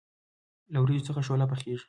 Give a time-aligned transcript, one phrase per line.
[0.71, 1.79] له وریجو څخه شوله پخیږي.